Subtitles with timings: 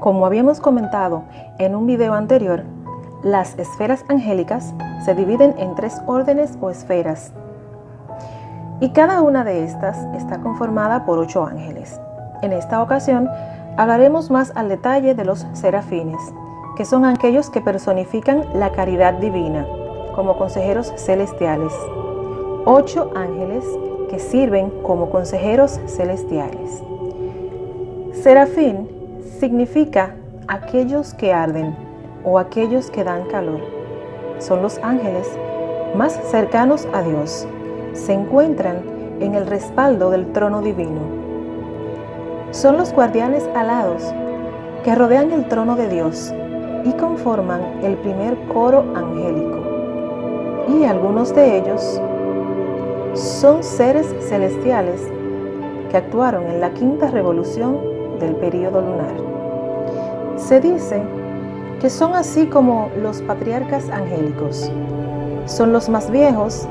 [0.00, 1.24] Como habíamos comentado
[1.58, 2.62] en un video anterior,
[3.24, 4.72] las esferas angélicas
[5.04, 7.32] se dividen en tres órdenes o esferas
[8.80, 12.00] y cada una de estas está conformada por ocho ángeles.
[12.42, 13.28] En esta ocasión
[13.76, 16.20] hablaremos más al detalle de los serafines,
[16.76, 19.66] que son aquellos que personifican la caridad divina
[20.14, 21.72] como consejeros celestiales.
[22.66, 23.64] Ocho ángeles
[24.10, 26.84] que sirven como consejeros celestiales.
[28.12, 28.97] Serafín
[29.38, 30.14] significa
[30.48, 31.74] aquellos que arden
[32.24, 33.60] o aquellos que dan calor.
[34.38, 35.28] Son los ángeles
[35.94, 37.46] más cercanos a Dios.
[37.92, 38.82] Se encuentran
[39.20, 41.00] en el respaldo del trono divino.
[42.50, 44.02] Son los guardianes alados
[44.84, 46.32] que rodean el trono de Dios
[46.84, 49.58] y conforman el primer coro angélico.
[50.68, 52.00] Y algunos de ellos
[53.14, 55.02] son seres celestiales
[55.90, 57.78] que actuaron en la quinta revolución
[58.18, 59.37] del período lunar.
[60.38, 61.02] Se dice
[61.80, 64.70] que son así como los patriarcas angélicos.
[65.46, 66.66] Son los más viejos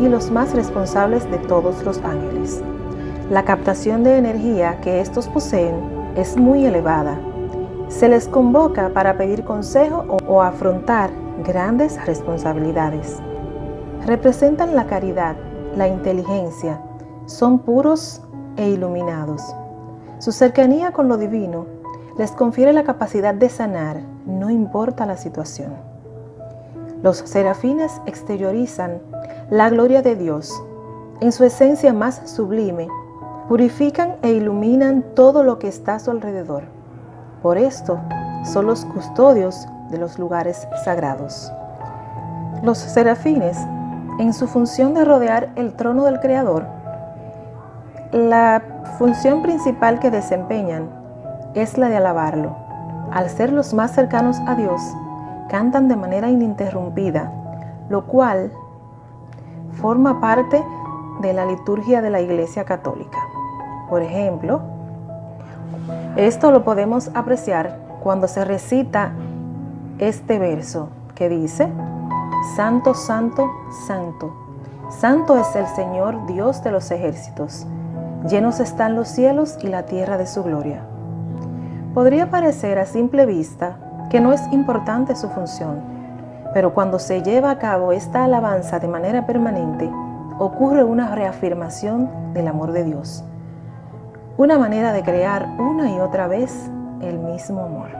[0.00, 2.62] y los más responsables de todos los ángeles.
[3.30, 5.76] La captación de energía que estos poseen
[6.16, 7.18] es muy elevada.
[7.88, 11.10] Se les convoca para pedir consejo o, afrontar
[11.44, 13.18] grandes responsabilidades.
[14.04, 15.36] Representan la caridad,
[15.76, 16.80] la inteligencia,
[17.26, 18.20] son puros
[18.56, 19.42] e iluminados.
[20.18, 21.81] Su cercanía con lo divino
[22.16, 25.72] les confiere la capacidad de sanar, no importa la situación.
[27.02, 29.00] Los serafines exteriorizan
[29.50, 30.62] la gloria de Dios
[31.20, 32.88] en su esencia más sublime,
[33.48, 36.64] purifican e iluminan todo lo que está a su alrededor.
[37.42, 37.98] Por esto
[38.44, 41.52] son los custodios de los lugares sagrados.
[42.62, 43.58] Los serafines,
[44.18, 46.66] en su función de rodear el trono del Creador,
[48.12, 48.62] la
[48.98, 51.01] función principal que desempeñan
[51.54, 52.56] es la de alabarlo.
[53.10, 54.80] Al ser los más cercanos a Dios,
[55.48, 57.30] cantan de manera ininterrumpida,
[57.88, 58.52] lo cual
[59.72, 60.64] forma parte
[61.20, 63.18] de la liturgia de la Iglesia Católica.
[63.90, 64.62] Por ejemplo,
[66.16, 69.12] esto lo podemos apreciar cuando se recita
[69.98, 71.68] este verso que dice,
[72.56, 73.50] Santo, Santo,
[73.86, 74.32] Santo.
[74.88, 77.66] Santo es el Señor Dios de los ejércitos.
[78.28, 80.86] Llenos están los cielos y la tierra de su gloria.
[81.94, 83.76] Podría parecer a simple vista
[84.08, 85.82] que no es importante su función,
[86.54, 89.90] pero cuando se lleva a cabo esta alabanza de manera permanente,
[90.38, 93.22] ocurre una reafirmación del amor de Dios,
[94.38, 96.70] una manera de crear una y otra vez
[97.02, 97.90] el mismo amor.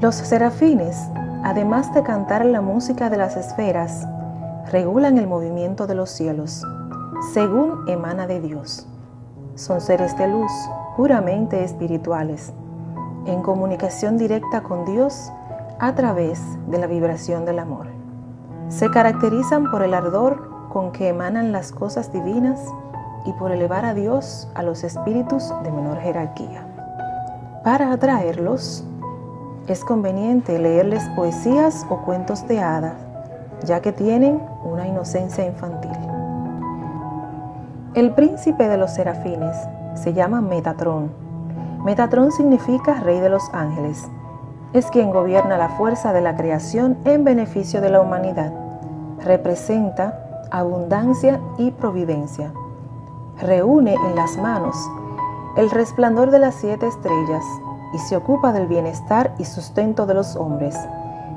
[0.00, 0.98] Los serafines,
[1.44, 4.08] además de cantar la música de las esferas,
[4.72, 6.64] regulan el movimiento de los cielos,
[7.34, 8.88] según emana de Dios.
[9.54, 10.50] Son seres de luz,
[10.96, 12.54] puramente espirituales
[13.26, 15.32] en comunicación directa con Dios
[15.78, 17.88] a través de la vibración del amor.
[18.68, 22.60] Se caracterizan por el ardor con que emanan las cosas divinas
[23.24, 26.66] y por elevar a Dios a los espíritus de menor jerarquía.
[27.64, 28.84] Para atraerlos,
[29.66, 32.94] es conveniente leerles poesías o cuentos de hadas,
[33.64, 35.90] ya que tienen una inocencia infantil.
[37.94, 39.56] El príncipe de los serafines
[39.94, 41.25] se llama Metatrón
[41.86, 44.08] Metatrón significa Rey de los Ángeles.
[44.72, 48.52] Es quien gobierna la fuerza de la creación en beneficio de la humanidad.
[49.20, 52.52] Representa abundancia y providencia.
[53.40, 54.74] Reúne en las manos
[55.56, 57.44] el resplandor de las siete estrellas
[57.94, 60.76] y se ocupa del bienestar y sustento de los hombres.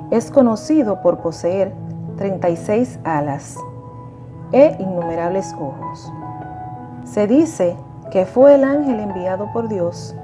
[0.10, 1.76] Es conocido por poseer
[2.18, 3.56] 36 alas
[4.52, 6.12] e innumerables ojos.
[7.04, 7.78] Se dice
[8.10, 10.16] que fue el ángel enviado por Dios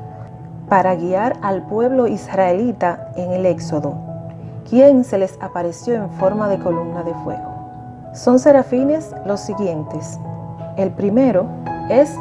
[0.69, 3.95] para guiar al pueblo israelita en el Éxodo,
[4.69, 7.55] quien se les apareció en forma de columna de fuego.
[8.13, 10.19] Son serafines los siguientes.
[10.77, 11.45] El primero
[11.89, 12.15] es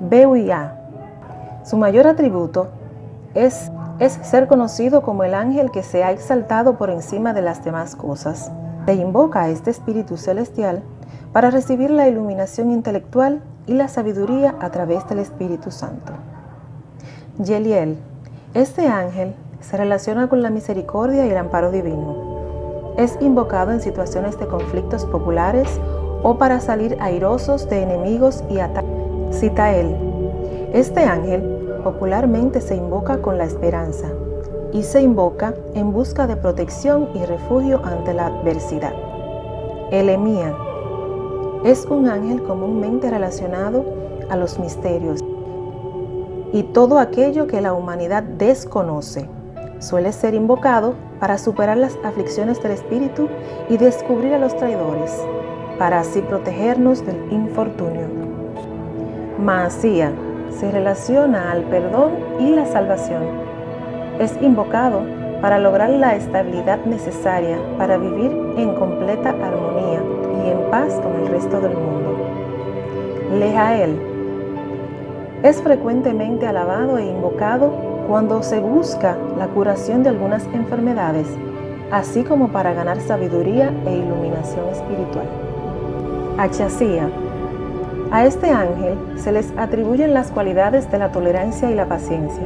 [0.00, 0.76] Beuiá.
[1.64, 2.68] Su mayor atributo
[3.34, 7.64] es, es ser conocido como el ángel que se ha exaltado por encima de las
[7.64, 8.52] demás cosas.
[8.86, 10.82] Se invoca a este espíritu celestial
[11.32, 16.12] para recibir la iluminación intelectual y la sabiduría a través del Espíritu Santo.
[17.42, 17.96] Yeliel.
[18.54, 22.94] Este ángel se relaciona con la misericordia y el amparo divino.
[22.96, 25.80] Es invocado en situaciones de conflictos populares
[26.22, 28.92] o para salir airosos de enemigos y ataques.
[29.32, 29.96] Citael.
[30.72, 31.42] Este ángel
[31.82, 34.06] popularmente se invoca con la esperanza
[34.72, 38.92] y se invoca en busca de protección y refugio ante la adversidad.
[39.90, 40.54] Elemía
[41.64, 43.84] es un ángel comúnmente relacionado
[44.28, 45.23] a los misterios
[46.54, 49.28] y todo aquello que la humanidad desconoce.
[49.80, 53.28] Suele ser invocado para superar las aflicciones del espíritu
[53.68, 55.12] y descubrir a los traidores,
[55.80, 58.06] para así protegernos del infortunio.
[59.36, 60.12] Masía
[60.48, 63.24] se relaciona al perdón y la salvación.
[64.20, 65.02] Es invocado
[65.42, 70.04] para lograr la estabilidad necesaria para vivir en completa armonía
[70.44, 72.16] y en paz con el resto del mundo.
[73.40, 74.13] Lejael
[75.44, 77.70] es frecuentemente alabado e invocado
[78.08, 81.28] cuando se busca la curación de algunas enfermedades,
[81.92, 85.26] así como para ganar sabiduría e iluminación espiritual.
[86.38, 87.10] Achasía.
[88.10, 92.44] A este ángel se les atribuyen las cualidades de la tolerancia y la paciencia.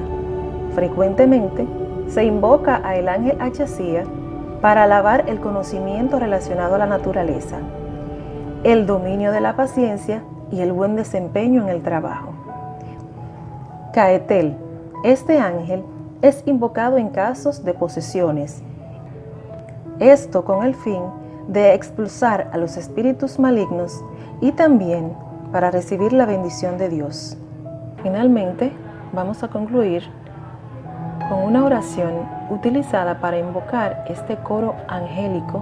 [0.75, 1.69] Frecuentemente
[2.09, 4.03] se invoca a el ángel Achasía
[4.61, 7.59] para alabar el conocimiento relacionado a la naturaleza,
[8.65, 12.38] el dominio de la paciencia y el buen desempeño en el trabajo.
[13.99, 14.57] Caetel,
[15.03, 15.83] este ángel
[16.23, 18.63] es invocado en casos de posesiones.
[19.99, 21.03] Esto con el fin
[21.49, 24.05] de expulsar a los espíritus malignos
[24.41, 25.15] y también
[25.51, 27.37] para recibir la bendición de Dios.
[28.01, 28.71] Finalmente,
[29.13, 30.05] vamos a concluir
[31.29, 35.61] con una oración utilizada para invocar este coro angélico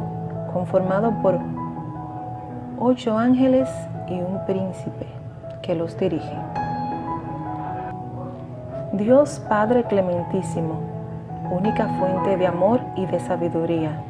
[0.52, 1.38] conformado por
[2.78, 3.70] ocho ángeles
[4.10, 5.06] y un príncipe
[5.62, 6.65] que los dirige.
[8.96, 10.80] Dios Padre Clementísimo,
[11.50, 14.02] única fuente de amor y de sabiduría,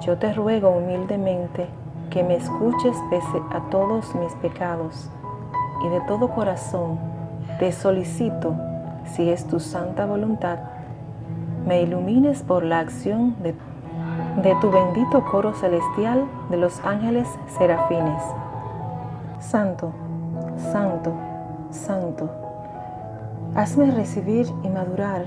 [0.00, 1.66] yo te ruego humildemente
[2.10, 5.10] que me escuches pese a todos mis pecados
[5.82, 6.98] y de todo corazón
[7.58, 8.54] te solicito,
[9.06, 10.58] si es tu santa voluntad,
[11.66, 13.54] me ilumines por la acción de,
[14.42, 17.26] de tu bendito coro celestial de los ángeles
[17.56, 18.22] serafines.
[19.40, 19.92] Santo,
[20.72, 21.14] santo,
[21.70, 22.47] santo
[23.54, 25.26] Hazme recibir y madurar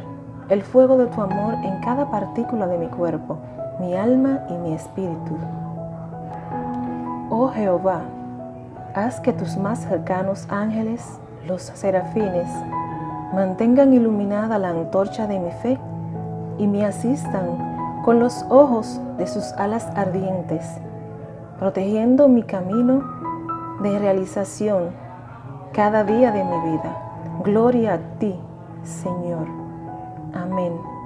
[0.49, 3.37] el fuego de tu amor en cada partícula de mi cuerpo,
[3.79, 5.37] mi alma y mi espíritu.
[7.29, 8.01] Oh Jehová,
[8.93, 12.47] haz que tus más cercanos ángeles, los serafines,
[13.33, 15.79] mantengan iluminada la antorcha de mi fe
[16.57, 20.65] y me asistan con los ojos de sus alas ardientes,
[21.59, 23.03] protegiendo mi camino
[23.81, 24.89] de realización
[25.73, 27.10] cada día de mi vida.
[27.43, 28.35] Gloria a ti,
[28.83, 29.47] Señor.
[30.33, 31.00] Amén.